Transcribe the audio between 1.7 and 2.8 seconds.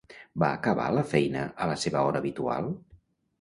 la seva hora habitual?